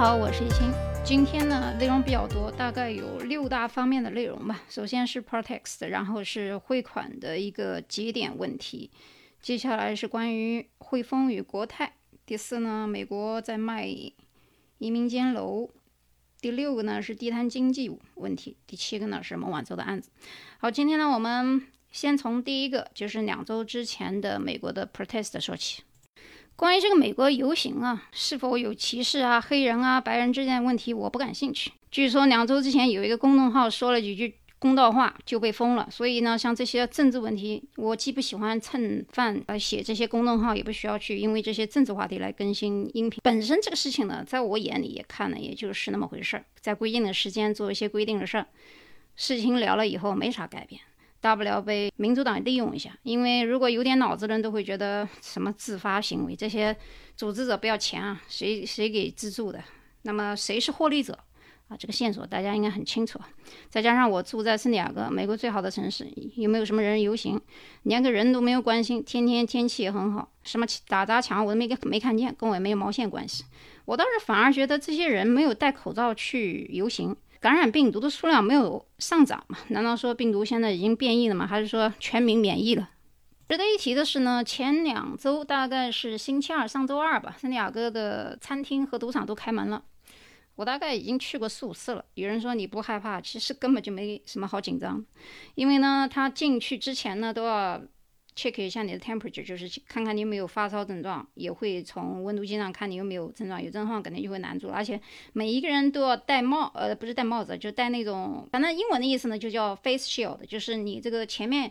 [0.00, 0.72] 好，我是易清。
[1.04, 4.62] 今天呢，内容比较多，大概有六大方面的内容吧。
[4.66, 8.90] 首先是 Protext，然后是汇款的一个节点问题，
[9.42, 11.92] 接下来是关于汇丰与国泰。
[12.24, 14.14] 第四呢，美国在卖移
[14.78, 15.68] 民监楼。
[16.40, 18.56] 第六个呢是地摊经济问题。
[18.66, 20.08] 第七个呢是孟晚舟的案子。
[20.56, 21.60] 好，今天呢我们
[21.92, 25.82] 先从第一个，就是两周之前的美国的 Protest 说起。
[26.60, 31.72] 关于这个美国游行啊，是否有歧视啊、黑人啊、白人之间的问题，我不感兴趣。
[31.90, 43.20] 据说两周之前有一个公众号说了几句公道话就被封了，所以呢，像这些政治问题，我既不喜欢蹭饭来写这些公众号，也不需要去因为这些政治话题来更新音频。
[43.24, 48.46] 本身这个事情呢，在我眼里也看了，也就是那么回事儿，在规定的时间做一些规定的事儿，
[49.16, 50.82] 事情了了以后没啥改变。
[51.20, 56.74] 大不了被民主党利用一下，因为如果有点脑子的人都会觉得什么自发行为，这些
[57.14, 59.62] 组织者不要钱啊，谁谁给资助的？
[60.02, 61.18] 那么谁是获利者
[61.68, 61.76] 啊？
[61.76, 63.20] 这个线索大家应该很清楚。
[63.68, 67.38] 再加上我住在圣地亚哥，美国最好的城市，有没有什么人游行？
[67.82, 73.44] 连个人都没有关心，天天天气也很好，什么打砸抢我都没没看见，跟我也没有毛线关系。
[73.84, 77.14] 我倒是反而觉得这些人没有戴口罩去游行。
[77.40, 79.56] 感染病毒的数量没有上涨嘛？
[79.68, 81.46] 难道说病毒现在已经变异了吗？
[81.46, 82.90] 还是说全民免疫了？
[83.48, 89.82] 值得一提的是呢，前两周大概是星期二、上周二吧，圣地亚哥的餐厅和赌场都开门了。
[90.56, 92.04] 我大概已经去过四五次了。
[92.14, 95.02] 有人说你不害怕，其实根本就没什么好紧张，
[95.54, 97.80] 因为呢，他进去之前呢都要。
[98.36, 104.74] Check 一下你的 temperature，就是看看你有没有发烧症状，也会从温度计上看你有没有症状，有症状肯定就会拦住了。
[104.74, 105.00] 而且
[105.32, 111.70] 每一个人都要戴帽，呃，不是戴帽子，就戴那种，反正英文的意思呢就叫 face shield，就是你这个前面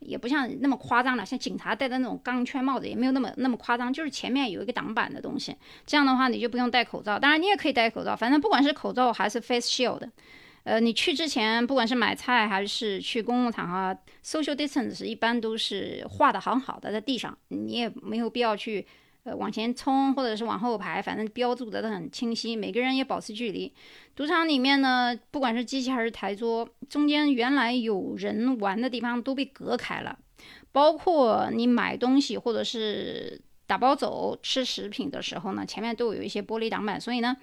[0.00, 5.54] 也不像那么夸张了，像警察戴的那种钢圈帽子也没有那么那么夸张，就是前面有一个挡板的东西。
[5.86, 10.08] 这样的话你就不用戴口罩，当然你也可以戴口罩，反正不管是口罩还是 face shield。
[10.68, 18.86] 呃，你去之前，不管是买菜还是去公共场合，social distance 一般都是画的很好的，在地上，你也没有必要去
[19.24, 23.72] 呃往前冲或者是往后排，反正标注的都很清晰，每个人也保持距离。
[24.14, 30.18] 赌场里面呢，不管是机器还是台桌，中间原来有人玩的地方都被隔开了，
[30.70, 37.36] 包括你买东西或者是打包走吃食品的时候呢，前面都有一些玻璃挡板，所以呢。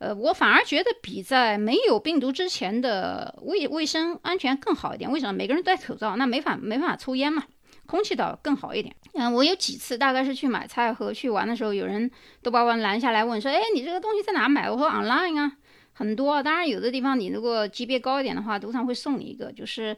[0.00, 5.10] 呃，我反而觉得比在没有病毒之前的卫卫生安全更好一点。
[5.10, 5.32] 为什么？
[5.32, 7.42] 每个人戴口罩，那没法没办法抽烟嘛，
[7.84, 8.94] 空气倒更好一点。
[9.14, 12.08] 嗯，我有几次大概是去买菜和去玩的时候，有人
[12.44, 15.52] 都把我拦下来问说：“哎，你这个东西在哪买？”我说：“online 啊，
[15.94, 16.40] 很多。
[16.40, 19.96] 当然有的地方你如果级别高一点的话，赌场会送你一个，就是。”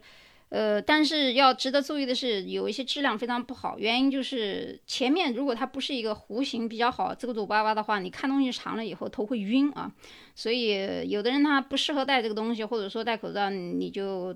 [0.51, 9.89] 呃，但是要值得注意的是，有一些质量非常不好，原因就是前面如果它不是一个弧形比较好，这个皱巴巴的话，你看东西长了以后头会晕啊。
[10.35, 14.35] 所以有的人他不适合戴这个东西，或者说戴口罩，你就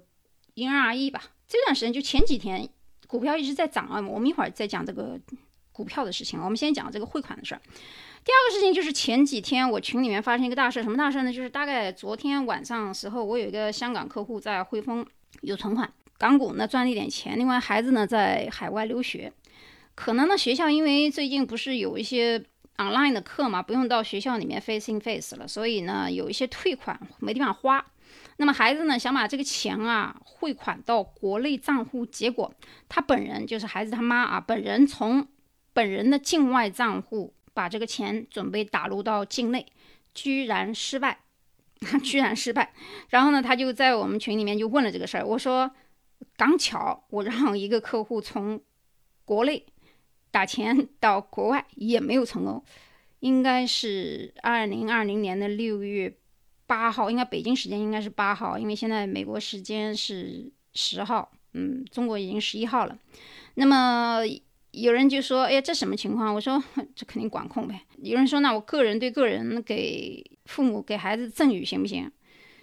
[0.53, 1.21] 因人而异吧。
[1.49, 2.65] 这段时间就前几天
[3.07, 5.19] 股票一直在涨啊，我们一会儿再讲这个
[5.73, 7.61] 股票的事情，我们先讲这个汇款的事儿。
[8.23, 11.33] 第二个事情就是前几天我群里面发生一个大事，什么大事呢？
[11.33, 15.05] 就是大概昨天晚上时候，我有一个香港客户在汇丰
[15.41, 15.91] 有存款。
[16.25, 19.31] 港股呢赚了一点钱，另外孩子呢在海外留学，
[19.93, 22.43] 可能呢学校因为最近不是有一些
[22.77, 27.85] online 的课嘛，不用到学校里面 face in face 了，所以呢有一些退款没地方花。
[28.37, 32.51] 那么孩子呢想把这个钱啊汇款到国内账户，结果
[32.89, 35.27] 他本人就是孩子他妈啊本人从
[35.73, 39.63] 本人的境外账户把这个钱准备打入到境内，
[40.15, 41.19] 居然失败，
[42.03, 42.73] 居然失败。
[43.09, 45.69] 然后呢他就在我们群里面就问了这个事儿，我说。
[46.37, 48.61] 刚巧我让一个客户从
[49.23, 49.65] 国内
[50.31, 52.63] 打钱到国外也没有成功，
[53.19, 56.17] 应该是二零二零年的六月
[56.67, 62.99] 八号，应该北京时间应该是八号，因为现在美国时间是十号，嗯，中国已经十一号了。
[63.53, 64.21] 那么
[64.71, 66.61] 有人就说：“哎呀，这什么情况？”我说
[66.93, 72.11] ：“这肯定管控呗。”有人说：“那我个人对个人给父母给孩子赠与行不行？”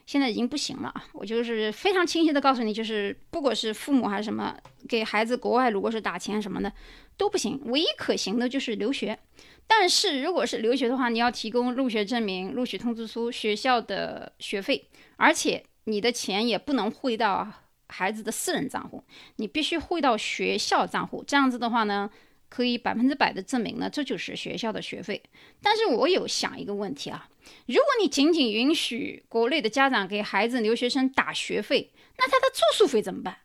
[0.07, 1.05] 现在已经不行了啊！
[1.13, 4.57] 我就是非常清晰的告诉你，就是不管是父母还是什么，
[4.89, 6.73] 给孩子国外如果是打钱什么的
[7.17, 9.19] 都不行，唯一可行的就是留学。
[9.67, 17.49] 但是如果是留学的话，你要提供入学证明、录取通知书、学校的学费，而且你的钱也不能汇到
[17.89, 19.03] 孩子的私人账户，
[19.37, 21.25] 你必须汇到学校账户。
[21.27, 22.11] 这样子的话呢？
[22.55, 25.23] 可以百分之百的证明呢，这就是学校的学费。
[25.63, 27.27] 但是我有想一个问题啊，
[27.67, 33.37] 如果你仅仅允许国内的家长给孩子留学生打学费，那他的住宿费怎么办？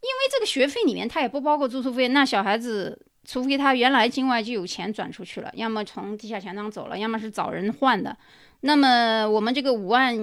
[0.00, 8.16] 因为这个学费里面他也不包括住宿费，那小孩子除非他原来境外就有钱转出去了，要么从地下钱庄走了，要么是找人换的，
[8.60, 10.16] 那么我们这个五万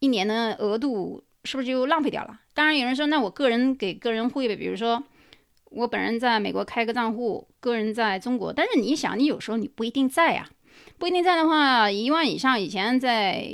[0.00, 2.40] 一年的额度是不是就浪费掉了？
[2.52, 5.02] 当然有人说，那我个人给个人汇呗，比如说
[5.70, 10.48] 我本人在美国开个账户，个人在中国，但是你想，你有时候你不一定在呀，
[10.98, 13.46] 不一定在的话，一万以上以前在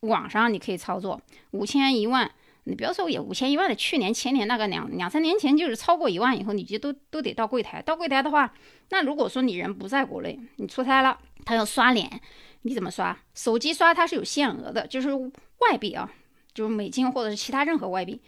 [0.00, 1.20] 网上你可以操作，
[1.52, 2.30] 五千一万。
[2.64, 7.80] 你不要说也五千一万的，去年前年那个两两三年前就是超过一万以后，你就都都得到柜台。
[7.80, 8.52] 到柜台的话，
[8.90, 12.20] 那如果说你人不在国内，你出差了，他要刷脸，
[12.62, 13.18] 你怎么刷？
[13.34, 16.12] 手机刷它是有限额的，就是外币啊，
[16.52, 18.20] 就是美金或者是其他任何外币，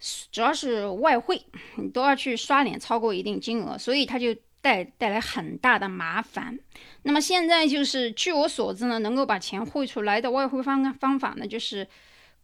[0.00, 1.42] 只要是外汇，
[1.76, 6.58] 你都要去刷脸，超过一定金额，所以它就带带来很大的麻烦。
[7.02, 11.86] 那么现在就是据我所知呢，能够把钱汇出来的外汇方方法呢，就是。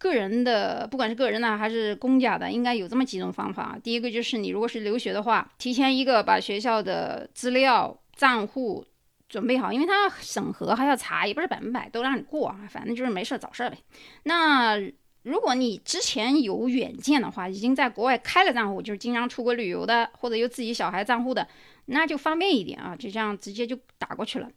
[0.01, 3.77] 个人的，不管是个人的还是公家的，应该有这么几种方法。
[3.83, 8.85] 第一个就是你如果是留学的话，提前一个把学校的资料、账户
[9.27, 13.77] 准备好，因为他要审核还要查，也不是百分百都让你过啊，反正就是没事找事儿呗。
[14.23, 14.79] 那
[15.23, 21.45] 如果你之前有远见的话，已经在国外开了账户，就是经常出国旅游的，或者有自己小孩账户的，
[21.89, 24.49] 那就方便一点啊，就这样直接就打过去了。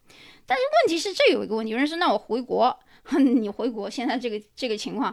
[0.47, 2.79] 但是问题是，这有一个问题，有人说那我回国。
[3.19, 5.13] 你回国现在这个这个情况，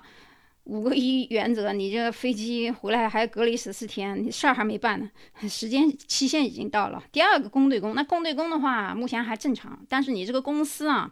[0.66, 5.10] 五个一原则，你这飞机回来还隔离十四天，你事儿还没办呢，
[5.50, 7.04] 时间期限已经到了。
[7.12, 11.12] 第二个公对公，那公对公的话目前还正常，但是你这个公司啊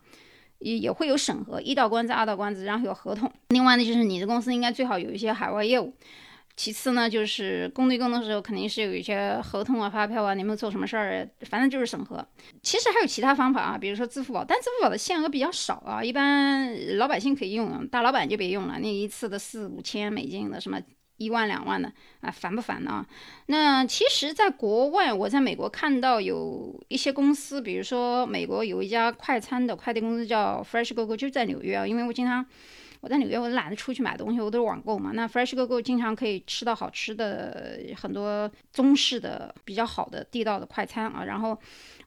[0.60, 3.32] 也也会有审核，一道关子二道关子，然后有合同。
[3.48, 5.92] 另外呢，就是你的公司应该最好有一些海外业务。
[6.58, 12.28] 其次呢，就是公对公的时候，肯定是有一些合同啊、发票啊，你们做什么事儿，反正就是审核。
[12.64, 18.80] 其实还有其他方法啊，比如说支付宝，但支付宝的限额比较少啊，一般老百姓可以用，大老板就别用了。
[18.80, 20.82] 那一次的四五千美金的，什么
[21.18, 23.06] 一万两万的啊，烦不烦呢？
[23.46, 32.44] 那其实，在国外，我在美国看到有一些公司，比如说美国有一家快餐的快递公司叫 Fresh Go Go，就在纽约啊，因为我经常。
[33.00, 35.12] 我在纽约，我懒得出去买东西，我都是网购嘛。
[35.14, 41.24] 那 Fresh Go Go 经常可以吃到好吃的很多中式的比较好的地道的快餐啊。
[41.26, 41.58] 然后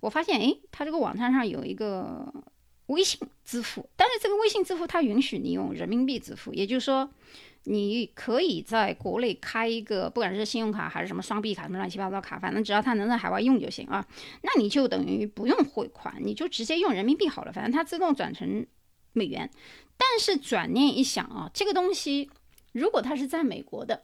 [0.01, 2.33] 我发现，哎，它这个网站上有一个
[2.87, 7.09] 微信支付，但是这个微信支付它允许你用人民币支付，也就是说，
[7.65, 14.05] 你可以在国内开一个，不管是信用卡还是什么双币卡什么乱七八糟卡，反正只要它能在海外用就行啊。
[14.43, 18.67] 那你就等于不用汇款，你就直接用人民币好了，反正它自动转成
[19.13, 19.49] 美元。
[20.00, 22.31] 但是转念一想啊，这个东西
[22.73, 24.02] 如果它是在美国的，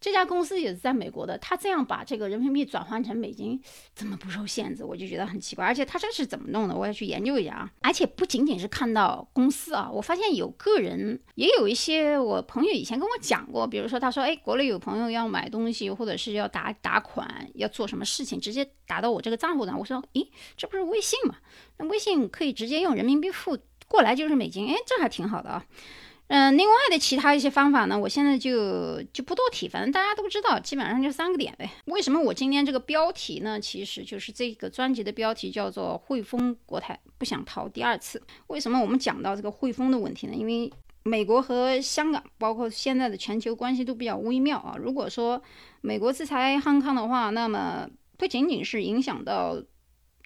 [0.00, 3.60] 这家公司也是在美国的，他这样把这个人民币转换成美金，
[3.94, 4.84] 怎么不受限制？
[4.84, 5.64] 我就觉得很奇怪。
[5.64, 6.74] 而且他这是怎么弄的？
[6.74, 7.70] 我要去研究一下啊。
[7.80, 19.76] 而且不仅仅是看到公司啊，我发现有个人也有一些我朋友以前跟我讲过，比如说他说，哎，国内有朋友要买东西或者是要打打款，要做什么事情，直接打到我这个账户上。
[19.78, 21.34] 我说，咦，这不是微信吗？
[21.78, 23.58] 那微信可以直接用人民币付。
[23.88, 25.64] 过来就是美金，哎，这还挺好的啊。
[26.28, 31.70] 嗯，另外的其他一些方法呢，我现在就就不多提，反正大家都知道，基本上就三个点呗。
[31.86, 33.58] 为什么我今天这个标题呢？
[33.58, 38.22] 其实就是这个专辑的标题叫做“汇丰国泰不想逃第二次”。
[38.48, 40.34] 为什么我们讲到这个汇丰的问题呢？
[40.34, 40.70] 因为
[41.02, 44.76] 美国和香港，包括现在的全球关系都比较微妙啊。
[44.78, 45.42] 如果说
[45.80, 49.56] 美国制裁康康的话，那么不仅仅是影响到。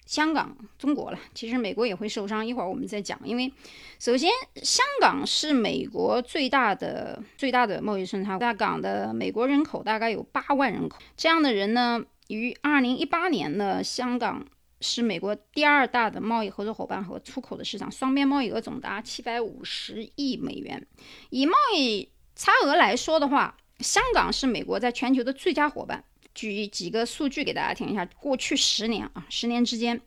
[0.05, 2.45] 香港、中国了，其实美国也会受伤。
[2.45, 3.51] 一会儿我们再讲，因为
[3.99, 4.29] 首先
[4.61, 10.99] 香港是美国最大的最大的贸易顺差，大港的美国人口大概有八万人口。
[11.15, 14.45] 这样的人呢，于二零一八年呢，香港
[14.81, 20.85] 是美国第二大的贸易合作伙伴和出口的市场，双边贸易额总达七百五十亿美元。
[21.29, 26.03] 以贸易差额来说的话，香港是美国在全球的最佳伙伴。
[26.33, 30.01] 举几个数据给大家听一下，过去十年啊，十年之间，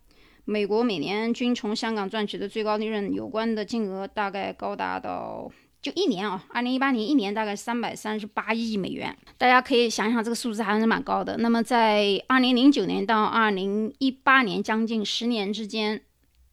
[0.44, 9.16] 美国每年均从香港赚取的最高利润有关的金额大概高达到，就一年啊，二零一八年一年大概三百三十八亿美元。
[9.38, 11.36] 大家可以想想，这个数字还是蛮高的。
[11.36, 16.02] 那么在二零零九年到二零一八年将近十年之间，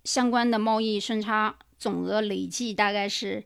[0.04, 3.46] 相关的贸易顺差总额累计大概是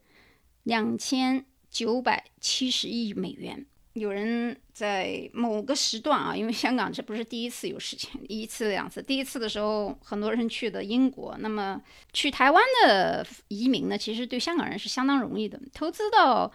[0.64, 3.66] 两千九百七十亿美元。
[3.98, 9.02] 有人在某个时段啊，因为香港这不是第一次有事情，一次两次。
[9.02, 11.82] 第一次的时候，很多人去的英国，那么
[12.14, 15.60] 去台湾的移民呢，其实对香港人是相当容易的。
[15.74, 16.52] 投资到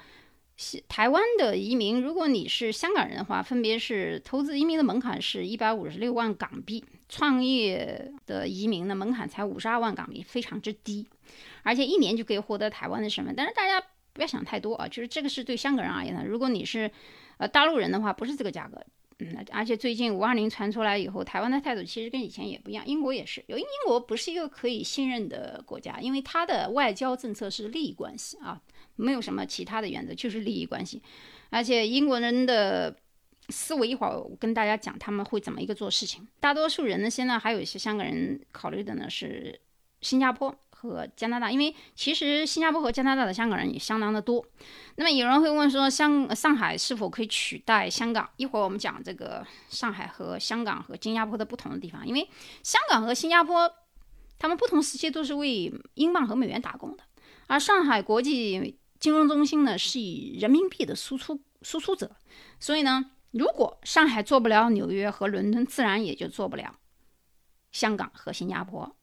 [0.89, 11.07] 台湾的移民，如果你是香港人的话，分别是投资移民的门槛是一百五十六万港币，创业的移民的门槛才五十二万港币，非常之低，
[11.65, 13.35] 而且一年就可以获得台湾的身份。
[13.35, 16.25] 但是大家不要想太多啊，就是这个是对香港人而言的。
[16.25, 16.89] 如果你是
[17.39, 18.85] 呃，大陆人的话不是这个价格，
[19.19, 22.87] 嗯，而且最近五二零传出来以后，台湾的态度其实跟以前也不一样。
[22.87, 28.61] 英国也是，因为英国不是一个可以信任的国家，因为它的外交政策是利益关系啊，
[28.97, 31.03] 没有什么其他的原则，就是利益关系。
[31.51, 32.97] 而且英国人的
[33.49, 36.27] 思维，一会儿我跟大家讲他们会怎么一个做事情。
[36.41, 39.61] 大多数人呢，现在还有一些香港人考虑的呢是
[40.01, 40.55] 新加坡。
[40.91, 44.45] 和加拿大，因为其实新加坡和加拿大的香港人也相当的多。
[44.97, 48.29] 那么有人会问说，香上海是否可以取代香港？
[48.37, 52.07] 一会儿我们讲这个上海和香港和新加坡的不同的地方。
[52.07, 52.29] 因为
[52.63, 53.73] 香港和新加坡，
[54.39, 57.05] 他们不同时期都是为英镑和美元打工的，
[57.47, 62.11] 而上海国际金融中心呢是以人民币的输出输出者。
[62.59, 66.75] 所以呢，如果上海做不了纽约和伦敦，自然也就做不了
[67.71, 68.95] 香港和新加坡。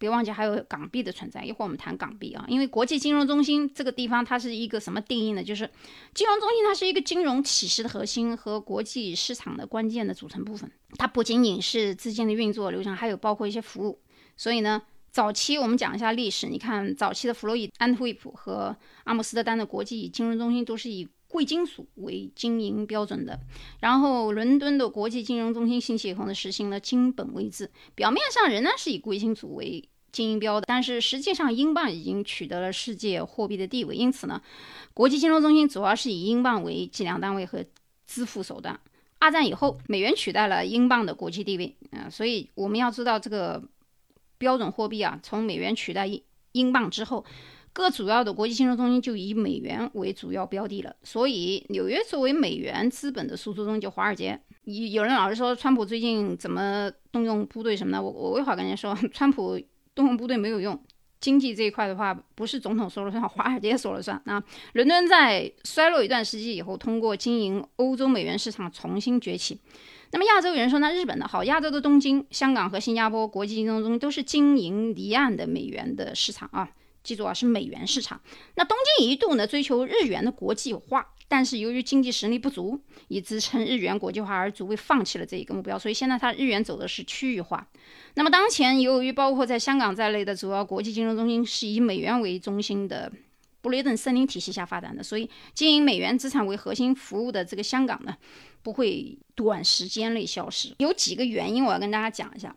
[0.00, 5.44] 别忘记还有港币的存在，一会儿我们谈港币啊，因为国际金融中心这个地方它是一个什么定义呢？
[5.44, 5.68] 就是
[6.14, 10.72] 金融中心它是一个金融体系的核心和国际市场的关键的组成部分。
[10.96, 14.00] 它不仅仅是资金的运作流程，还有包括一些服务。
[14.38, 14.80] 所以呢，
[15.10, 23.38] 早期我们讲一下历史，你看早期的弗洛伊安特卫普和阿姆斯特丹的国际金融中心都是以贵金属为经营标准的。
[23.78, 34.42] 然后伦敦的国际金融中心兴起以后呢，实行了金本位制，表面上仍然是以贵金属为经营标的，但是实际上英镑已经取得了世界货币的地位，因此呢，
[34.92, 37.64] 国际金融中心主要是以英镑为计量单位和
[38.06, 38.78] 支付手段。
[39.20, 43.62] 二战以后，美元取代了英镑的国际地位，啊，所以我们要知道这个
[44.36, 46.20] 标准货币啊，从美元取代英
[46.52, 47.24] 英镑之后，
[47.72, 50.94] 各主要的国际金融中心就以美元为主要标的了。
[51.02, 59.60] 所以纽约作为美元资本的输出中心，华尔街，有有人老是说川普最近怎么动用部队什么的，我我一会儿跟你说， 川普。
[59.92, 60.80] 动用部队没有用，
[61.20, 64.18] 经济这一块的话，不是总统说了算， 华尔街说了算。
[64.24, 64.42] 那
[64.74, 69.60] 伦敦在衰落一段时期以后，通过经营欧洲美元市场重新崛起。
[70.12, 76.70] 那么亚洲有人说，那日本的好，亚洲的东京、香港和新加坡国际金融中心都是经营离岸的美元的市场啊，
[77.10, 78.20] 记住啊，是美元市场。
[78.54, 81.12] 那东京一度呢追求日元的国际化。
[81.26, 87.68] 但是由于经济实力不足以支撑日元国际化而逐步放弃了这一个目标，所以现在它日元走的是区域化。
[88.14, 93.12] 那么当前由于包括在香港在内的主要国际金融中心是以美元为中心的
[93.60, 98.16] 布雷顿森林体系下发展的，所以经营美元资产为核心服务的这个香港呢，
[98.62, 100.74] 不会短时间内消失。
[100.78, 102.54] 有几个原因我要跟大家讲一下。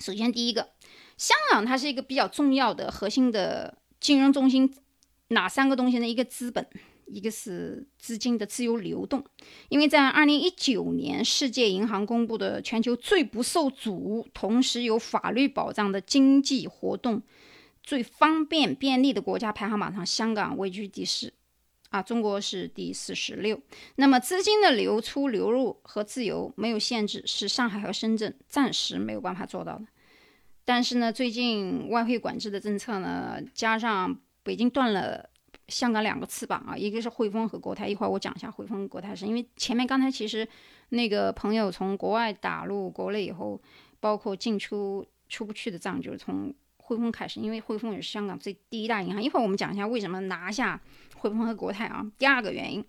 [0.00, 0.70] 首先第一个，
[1.16, 4.74] 香港它是一个比较重要的核心的金融中心，
[5.28, 6.06] 哪三个东西呢？
[6.08, 6.66] 一个资本。
[7.04, 9.22] 一个是资金的自由流动，
[9.68, 17.20] 因为在二零一九年，世界银行公布的全球最不受阻，同时有法律保障的经济活动
[17.82, 21.34] 最方便便利的国家排行榜上，香港位居第四，
[21.90, 23.60] 啊，中国是第四十六。
[23.96, 29.84] 那么资金的流出、流入和自由没有限制，是上海和深圳暂时没有办法做到的。
[30.64, 35.28] 但是呢，最近外汇管制的政策呢，加上北京断了。
[35.68, 40.46] 香港两个翅膀啊，一个是汇丰和国泰，一会儿我讲一下汇丰、国泰是因为前面刚才其实
[40.90, 43.58] 那个朋友从国外打入国内以后，
[43.98, 49.22] 包括进出出不去的账就是从汇丰开始，因为汇丰也是香港最第一大银行。
[49.22, 50.78] 一会儿我们讲一下为什么拿下
[51.16, 52.04] 汇丰和国泰啊。
[52.18, 52.84] 第二个原因，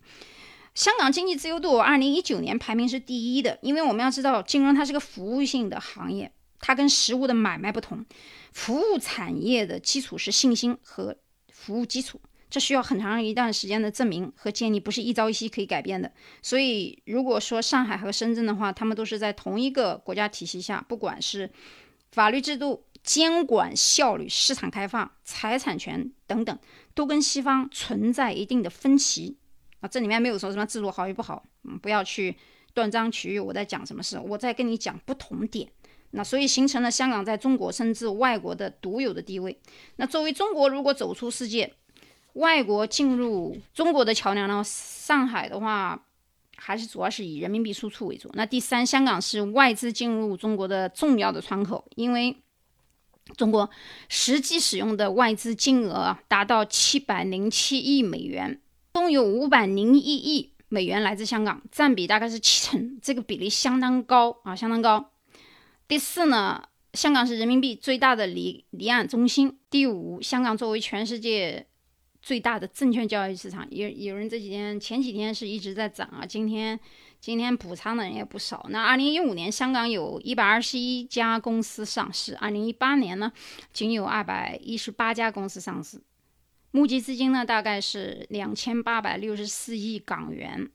[0.74, 6.30] 香港经济自由度二零一九年排名是第一的，因为我们要知道金融它是个服务性的行业，
[6.66, 8.06] 它跟实物的买卖不同，
[8.54, 11.18] 服务产业的基础是信心和
[11.52, 12.22] 服务基础。
[12.50, 16.10] 这需要很长一段时间的证明和建立，不是一朝一夕可以改变的。
[16.42, 21.52] 所以，如果说上海和深圳的话，他们都是在同一个国家体系下，不管是
[22.14, 26.58] 法律制度、监管效率、市场开放、财产权等等，
[26.94, 29.36] 都跟西方存在一定的分歧
[29.82, 29.90] 啊。
[29.90, 32.38] 这里面没有说什么制度好与不好，嗯，不要去
[32.74, 33.40] 断章取义。
[33.40, 35.68] 我在讲什么事，我在跟你讲不同点。
[36.16, 39.60] 那所以形成了香港在中国甚至外国的独有的地位。
[39.96, 41.74] 那作为中国，如果走出世界，
[42.34, 44.64] 外国进入中国的桥梁呢？
[44.64, 46.06] 上海的话，
[46.56, 48.30] 还是主要是以人民币输出为主。
[48.34, 52.38] 那第三，香港是外资进入中国的重要的窗口，因为
[53.36, 53.70] 中国
[54.10, 58.62] 实际使用的外资金额达到七百零七亿美元，
[58.94, 65.13] 中有五百零一亿美元来自香港，占比大概是七成，这个比例相当高啊，相当高。
[65.88, 66.64] 第四呢，
[66.94, 69.60] 香港是人民币最大的离离岸中心。
[69.70, 71.68] 第五，香港作为全世界。
[72.26, 76.80] 最大的证券交易市场，有有人这几天前几天是一直在涨啊，今天
[77.20, 78.66] 今天补仓的人也不少。
[78.70, 83.30] 那二零一五年香港有一百二十一家公司上市，二零一八年呢
[83.74, 86.02] 仅有二百一十八家公司上市，
[86.72, 90.70] 募集资金呢大概是两千八百六十四亿港元。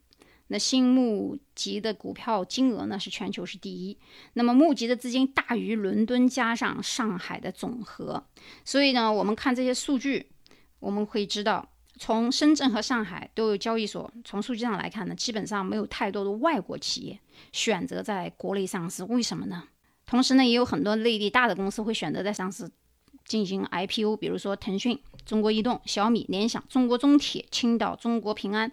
[0.49, 3.97] 那新募集的股票金额呢是全球是第一，
[4.33, 8.25] 那么募集的资金大于伦敦加上上海的总和，
[8.65, 10.27] 所以呢，我们看这些数据，
[10.81, 17.21] 我们会知道，从深圳和上海都有交易所，从数据上来看呢，基本上没有太多的外国企业
[17.53, 19.65] 选择在国内上市，为什么呢？
[20.07, 22.71] 同时呢，也有很多内地大的公司会选择在上市
[23.27, 28.73] 进行 IPO，比如说腾讯、中国移动、小米、联想、中国中铁、青岛、中国平安，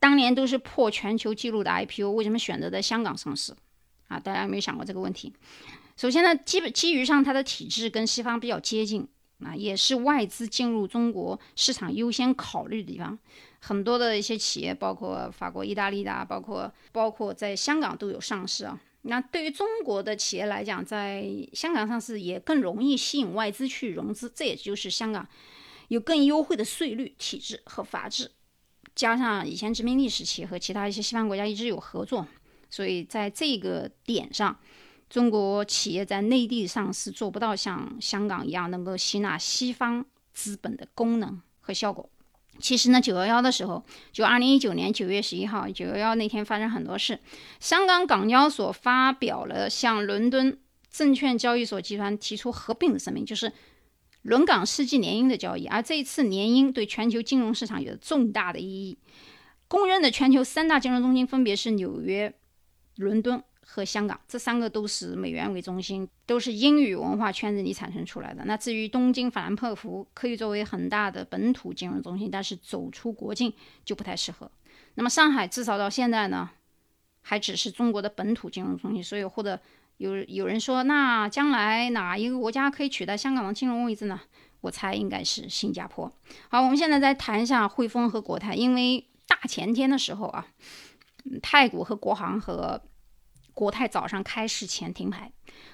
[0.00, 3.54] 当年都是破全球纪录的 IPO，为什么选择在香港上市？
[4.08, 5.32] 啊，大家有没有想过这个问题？
[5.96, 9.06] 首先呢，基本基于上它的体制跟西方比较接近
[9.40, 13.18] 啊，也是外资进入中国市场优先考虑的地方。
[13.60, 18.80] 很多的一些企业，包括法国、意大利的，包括包括在香港都有上市啊。
[19.02, 25.26] 那对于中国的企业来讲，在香港上市也更容易吸引外资去融资，这也就是香港
[25.88, 28.30] 有更优惠的税率体制和法制，
[28.98, 32.26] 加上以前殖民地时期和其他一些西方国家一直有合作，
[32.68, 34.58] 所以在这个点上，
[35.08, 42.10] 中国企业在内地上市做不到像香港一样能够吸纳西方资本的功能和效果。
[42.58, 47.20] 其实呢，九幺幺的时候，就二零一九年九月十一号，九幺幺那天发生很多事。
[47.60, 50.58] 香港港交所发表了向伦敦
[50.90, 53.52] 证券交易所集团提出合并的声明，就是
[54.28, 55.66] 轮港世纪联姻的交易。
[55.66, 58.98] 而这一次联姻对全球金融市场有重大的意义。
[59.66, 62.32] 公认的全球三大金融中心分别是纽约、
[62.96, 63.42] 伦敦。
[63.70, 68.42] 和香港这三个都是美元为中心，都是英语文化圈子里产生出来的。
[68.46, 73.52] 那至于东京、法兰克福可以作为很大的本土金融中心，但是走出国境
[73.84, 74.50] 就不太适合。
[74.94, 76.48] 那么上海至少到现在呢，
[77.20, 79.04] 还只是中国的本土金融中心。
[79.04, 79.60] 所以或者
[79.98, 84.20] 有有人说，那将来哪一个国家可以取代香港的金融位置呢？
[84.60, 86.10] 我猜应该是新加坡。
[86.48, 90.46] 好，我们现在再谈一下汇丰和国泰，因为大前天的时候啊，
[91.42, 92.82] 太古和国航和
[93.54, 95.30] 国泰早上开市前停牌，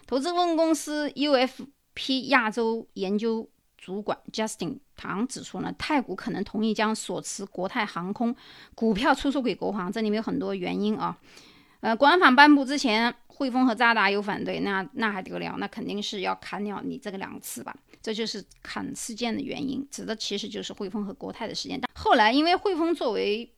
[0.06, 8.34] 投资顾问公司 UFP 亚洲研究主管 Justin 唐指出呢，太古可能同意将所持国泰航空
[8.74, 11.18] 股票出售给国航，这里面有很多原因啊。
[11.80, 15.56] 呃，国安法颁布之前，汇丰和渣打有反对，那那还得了？
[15.58, 17.76] 那肯定是要砍掉你这个两次吧？
[18.00, 21.80] 这就是砍事件的原因，指的其实就是汇丰和国泰的事件。
[21.80, 23.54] 但后来因为汇丰作为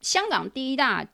[0.00, 1.06] 香港第一大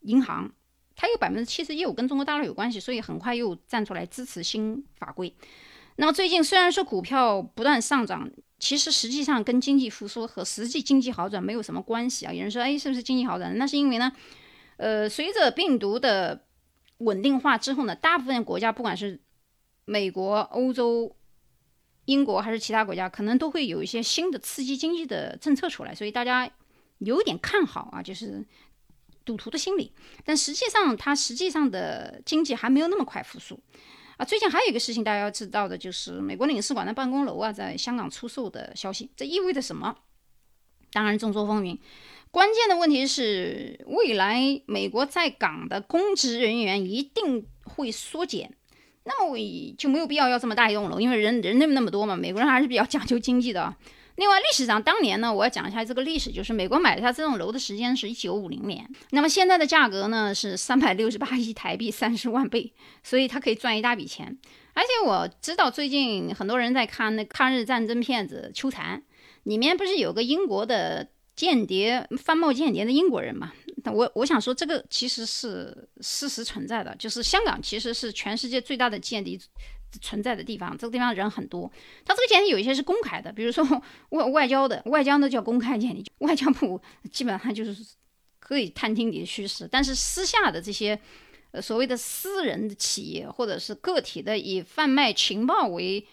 [0.00, 0.50] 银行。
[0.98, 5.30] 它有百分之七十业务跟中国大陆有关系，所以很快又站出来支持新法规。
[5.96, 8.26] 那么最近虽然说股票不断上涨，
[8.58, 12.32] 其实实际上跟经济复苏和实际经济好转没有什么关系啊。
[12.32, 13.58] 有人说，哎，是不是经济好转？
[13.58, 14.10] 那是因为呢，
[14.78, 16.45] 呃，随着病毒的
[16.98, 19.20] 稳定化之后呢，大部分国家不管是
[19.84, 21.16] 美国、欧洲、
[22.04, 26.50] 英国还是其他国家，可能都会有一些新的刺激经济的政策出来，所以大家
[26.98, 28.46] 有点看好啊，就是。
[29.26, 29.92] 赌徒的心理，
[30.24, 33.60] 但实际上，它实际上的经济还没有那么快复苏
[34.18, 34.24] 啊。
[34.24, 39.96] 最近还有一个事情，大家要知道的就是，美国领事馆的办公楼啊，在香港出售的消息，这意味着什么？
[40.92, 41.76] 当然众说纷纭。
[42.36, 48.54] 关键的问题是，未来美国在港的公职人员一定会缩减，
[49.04, 49.38] 那么
[49.78, 52.14] 就没有必要要这么大一栋楼，因为人人那么那么多嘛。
[52.14, 53.74] 美国人还是比较讲究经济的。
[54.16, 62.70] 另外，历史上当年呢，我要讲一下这个历史，就是美国买下这栋楼的时间是一九五零年，那么现在的价格呢是三百六十八亿台币，三十万倍，
[63.02, 64.36] 所以他可以赚一大笔钱。
[64.74, 68.98] 而且我知道最近很多人在看那抗日战争片子《秋蝉》，
[69.44, 73.52] 里面不是有个英国的间谍，翻冒间谍的英国人嘛？
[73.84, 79.38] 我我想说，这个其实是事实存在的，就是香港其实是全世界最大的间谍。
[80.02, 81.70] 存在的地方，这个地方人很多。
[82.04, 83.64] 他这个间谍有一些是公开的，比如说
[84.10, 86.78] 外外交的，外交的叫公开间谍，外交部
[87.10, 87.74] 基本上就是
[88.38, 89.66] 可以探听你的虚实。
[89.70, 91.00] 但是私下的这些
[91.62, 96.04] 所谓的私人的企业或者是个体的以贩卖情报为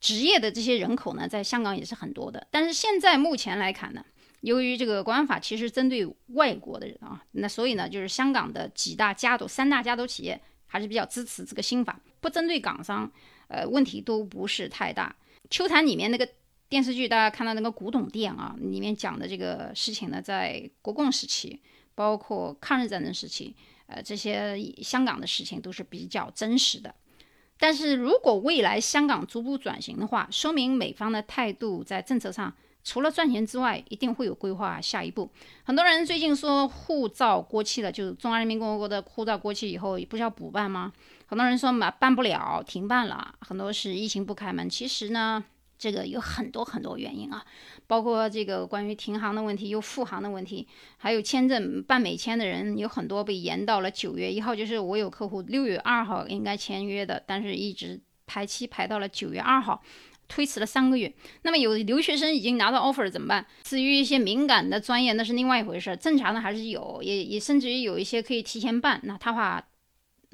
[0.00, 2.46] 职业的这些人口呢，在香港也是很多的。
[2.50, 4.02] 但是现在目前来看呢，
[4.42, 10.40] 由于这个国安法其实针对外国的人啊，那所以呢，就是香港的几大家族、三大家族企业。
[10.72, 13.12] 还是比较支持这个新法，不针对港商，
[13.48, 15.14] 呃，问题都不是太大。
[15.50, 16.26] 秋坛里面那个
[16.66, 21.60] 电视剧，大家看到那个古董店啊，里面讲的这个事情呢，在国共时期，
[21.94, 26.94] 包括抗日战争时期，呃，这些香港的事情都是比较真实的。
[27.58, 32.50] 但是如果未来香港逐步转型的话，说明美方的态度在政策上。
[32.84, 35.30] 除了赚钱之外，一定会有规划下一步。
[35.64, 40.92] 很多人最近说护照过期了，就是中华人民共和国的护照过期以后，不是要补办吗？
[41.26, 43.34] 很多人说嘛办不了，停办了。
[43.40, 44.68] 很多是疫情不开门。
[44.68, 45.42] 其实呢，
[45.78, 47.44] 这个有很多很多原因啊，
[47.86, 50.68] 包括这个关于停航的问题，又复航的问题，
[50.98, 59.82] 还有签证办美签的人有很多被延到了九月一号，就是我有客户六月二号应该签约的，但是一直排期排到了九月二号，
[60.32, 61.12] 推迟了三个月。
[61.42, 63.46] 那么有留学生已经拿到 offer 怎么办？
[63.64, 65.94] 至于一些敏感的专业，那是另外一回事。
[65.96, 69.00] 正常的还是有，也也甚至于有一些可以提前办。
[69.02, 69.62] 那他话。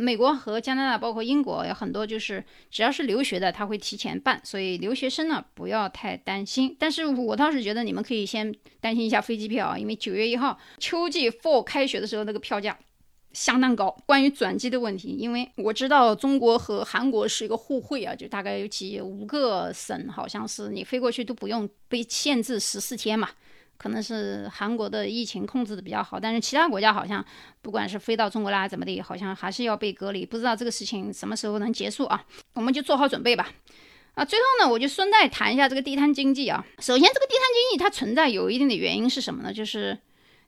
[0.01, 6.77] 美国和加拿大，包括英国，有很多就是只要是留学的，他会提前办，所以留学生呢不要太担心。
[6.79, 12.79] 但是我倒是觉得你们可以先担心一下飞机票，因为九月一号秋季 fall 开学的时候那个票价
[13.39, 13.97] 相当高。
[14.05, 23.31] 关于转机的问题，因为我知道中国和韩国是一个互惠啊，就大概有几五个省，好像是你飞过去都不用被限制十四天嘛。
[23.77, 27.25] 可能是韩国的疫情控制的比较好，但是其他国家好像
[27.63, 30.27] 不管是飞到中国来怎么的，好像还是要被隔离。
[30.27, 32.25] 不知道这个事情什么时候能结束啊？
[32.55, 33.53] 我们就做好准备吧。
[34.15, 36.67] 啊，最后呢，我就顺带谈一下这个地摊经济啊。
[36.81, 39.53] 首先，这个地摊经济它存在有一定的原因是什么呢？
[39.53, 39.97] 就是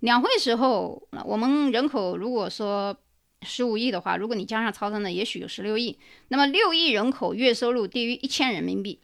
[0.01, 2.97] 两会时候，我们人口如果说
[3.43, 5.99] 十五亿的话，如果你加上超生的，也许有十六亿。
[6.29, 9.01] 那么六亿人口月收入低于一千人民币。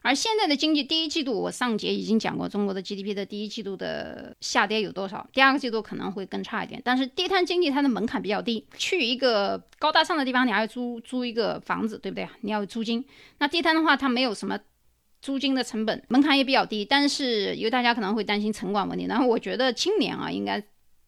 [0.00, 5.26] 而现在的经济，第一季度我上节已经讲过，中国的 GDP 的第一季度的下跌有多少？
[5.32, 6.80] 第二个季度可能会更差一点。
[6.84, 12.26] 但是地摊经济它的门槛比较低，去一个高大上的地方，你还要租租一个房子，对不对？
[12.42, 13.04] 你要有租金。
[13.38, 14.58] 那地摊的话，它没有什么
[15.20, 16.84] 租金的成本，门槛也比较低。
[16.84, 20.62] 但是有大家可能会担心城管问题，然后我觉得今年啊，应该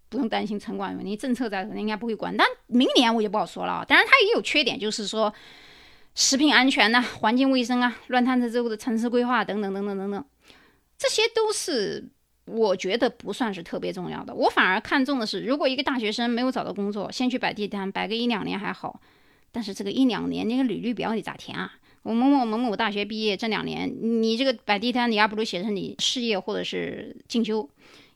[0.09, 2.37] 不用担心城管问题，政策在，应该不会管。
[2.37, 3.85] 但明年我就不好说了啊。
[3.87, 5.33] 当然它也有缺点，就是说。
[6.13, 10.25] 食品安全呐，环境卫生啊，乱摊子之后的城市规划等等等等等等，
[10.99, 12.05] 这些都是
[12.47, 14.35] 我觉得不算是特别重要的。
[14.35, 19.01] 我反而看重的是，如果一个大学生没有找到工作，先去摆地摊，摆个一两年还好。
[19.53, 21.75] 但是这个一两年，那个履历表你咋填啊？
[22.03, 27.69] 我某某某某大学毕业这两年，你这个摆地摊，你还不如写成你事业或者是进修。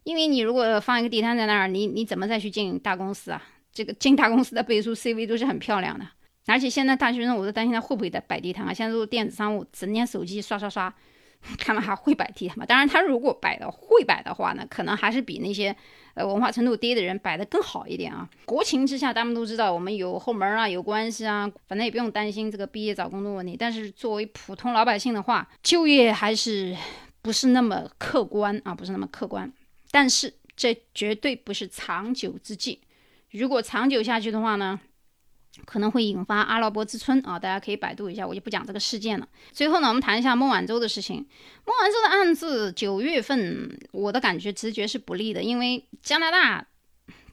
[0.04, 3.42] 因为你如果放一个地摊在那儿，你你怎么再去进大公司啊？
[3.72, 6.06] 这个进大公司的背书 CV 都是很漂亮的。
[6.46, 8.72] 而且现在大学生，我都担心他会不会在摆地摊啊？
[8.72, 10.94] 现在都电子商务，整天手机刷刷刷，
[11.58, 12.66] 他们还会摆地摊吗？
[12.66, 15.74] 当然，他如果摆的会摆的话呢，可能还是比那些
[16.14, 18.28] 呃文化程度低的人摆的更好一点啊。
[18.44, 23.56] 国情之下，他们都知道我们有后门啊，有关系啊，反正也不用担心这个毕业找工作问题。
[23.58, 26.76] 但是作为普通老百姓的话，就业还是
[27.22, 29.52] 不是那么客观啊，不是那么客观。
[29.90, 32.80] 但是这绝对不是长久之计，
[33.30, 34.80] 如果长久下去的话呢？
[35.64, 37.38] 可能会引发阿拉伯之春啊！
[37.38, 39.28] 大家可以百度一下，我就不讲这个事件了。
[39.52, 41.16] 最后呢，我们谈一下孟晚舟的事情。
[41.64, 46.66] 孟晚舟的案子九月份，我的感觉直觉是不利的，因为加拿大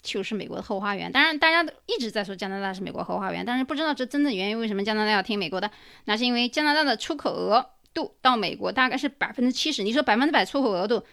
[0.04, 1.12] 就是美国的后花园。
[1.12, 4.60] 当然，大家都一直在说加拿大是美国后花园，但是不知道这真正原因。
[4.60, 5.70] 为什么加拿大要听美国的？
[6.06, 9.84] 那是因为加拿大的出口额度到美国大概是百分之七十。
[9.84, 11.04] 你说百分之百出口额度，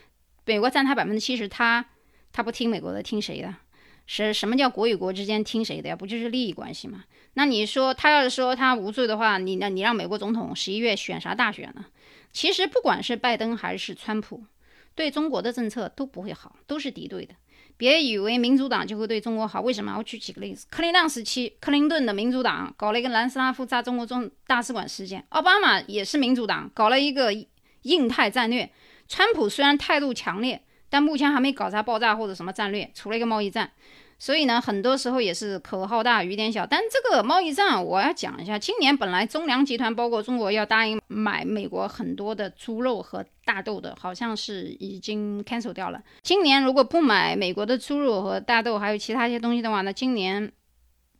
[0.44, 1.84] 美国占它百分之七十，他
[2.32, 3.54] 他不听美国的，听谁的？
[4.10, 5.94] 是什么叫国与国之间听谁的呀？
[5.94, 7.04] 不就是利益关系吗？
[7.34, 11.84] 那你说他要是说他无罪的话，你那你让美国总统十一月选啥大选呢？
[12.32, 14.42] 其实不管是拜登还是川普，
[14.94, 17.34] 对中国的政策都不会好，都是敌对的。
[17.76, 19.94] 别以为民主党就会对中国好，为什么？
[19.98, 27.30] 我举几个例子：克林顿时期，克林顿的民主党搞了一个南斯拉夫炸中国中大使馆事件；奥巴马也是民主党搞了一个
[27.82, 28.70] 印太战略；
[29.06, 30.62] 川普虽然态度强烈。
[30.90, 33.70] 但目前还没搞啥爆炸或者什么战略，除了一个贸易战，
[34.18, 36.66] 所以呢，很多时候也是口号大雨点小。
[36.66, 46.02] 但这个贸易战我要讲一下，今年本来中粮集团包括中国要答应买美国很多的猪肉和大豆的，好像是已经 cancel 掉了。
[46.22, 50.50] 今年如果不买美国的猪肉和大豆，还有其他一些东西的话，那今年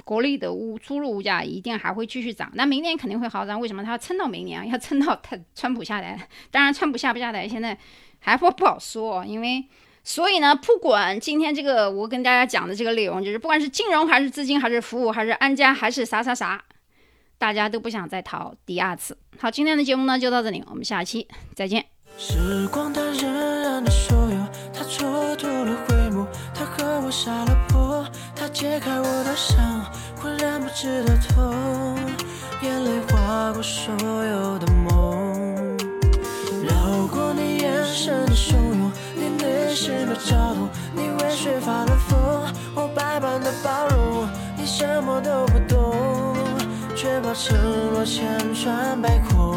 [0.05, 2.51] 国内的物猪肉物价一定还会继续涨。
[2.55, 3.85] 那明年肯定会好涨，为什么？
[3.85, 6.19] 他要撑到明年啊，要撑到他川普下台。
[6.51, 7.79] 当然，川普下不下台现在。
[8.21, 9.65] 还不不好说，因为
[10.05, 16.65] 所以呢，不管今天这个我跟大家讲的这个内容，就是不管是金融还是资金还是服务还是安家还是啥啥啥，
[17.39, 19.17] 大家都不想再逃第二次。
[19.39, 21.85] 好，今天的节目呢就到这里，我们下期再见。
[22.17, 28.05] 时光它荏苒的所有，它蹉跎了回眸，它和我杀了破，
[28.35, 29.85] 它揭开我的伤，
[30.17, 31.97] 浑然不知的痛，
[32.63, 35.28] 眼泪划过所有的梦。
[39.81, 42.19] 你内心的躁动，你为谁发了疯？
[42.75, 46.35] 我百般的包容，你什么都不懂，
[46.97, 47.57] 却把承
[47.93, 49.57] 诺千疮百孔。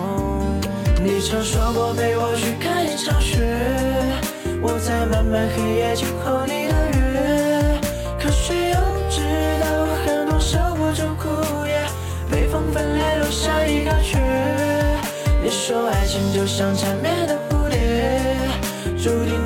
[1.04, 3.40] 你曾说过陪我去看一场雪，
[4.62, 7.82] 我在漫漫黑夜静候你的约，
[8.20, 8.78] 可谁又
[9.10, 9.22] 知
[9.60, 9.66] 道
[10.06, 11.82] 寒冬守护着枯叶，
[12.30, 14.20] 被风分裂留下一个缺。
[15.42, 16.06] 你说爱。
[16.12, 17.80] 情就像缠绵的蝴蝶，
[19.02, 19.41] 注定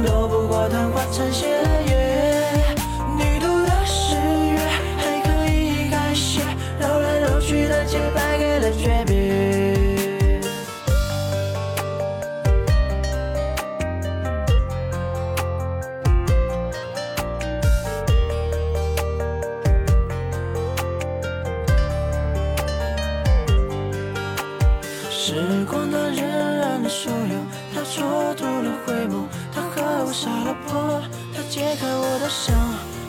[25.27, 25.33] 时
[25.67, 27.41] 光它荏苒了所有，
[27.73, 31.01] 它蹉跎了回眸，它和我撒了泼，
[31.33, 32.55] 它揭开我的伤，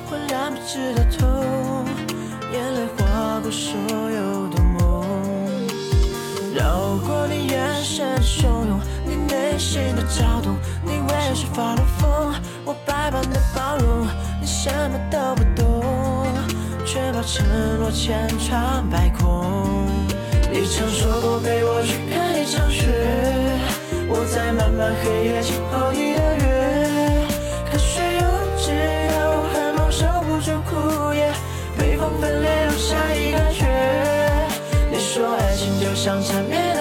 [0.09, 1.85] 浑然不知的痛，
[2.55, 3.77] 眼泪划过所
[4.11, 5.05] 有的梦，
[6.55, 12.33] 绕过你眼神的汹涌，你内心的躁动，你为谁发了疯？
[12.65, 14.07] 我百般的包容，
[14.41, 15.85] 你什么都不懂，
[16.87, 17.45] 却把承
[17.79, 19.86] 诺千疮百孔。
[20.59, 22.87] 你曾说过陪我去看一场雪，
[24.09, 26.47] 我在漫漫黑夜浸泡你的月。
[27.71, 28.25] 可谁又
[28.57, 31.31] 只有寒梦守不住枯叶，
[31.77, 33.69] 被风分裂留下一个缺。
[34.91, 36.76] 你说爱情就像缠绵